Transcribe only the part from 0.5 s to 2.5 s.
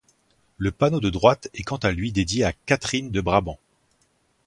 Le panneau de droite est quant à lui dédié